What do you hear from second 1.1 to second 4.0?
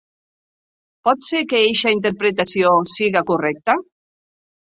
ser que eixa interpretació siga correcta.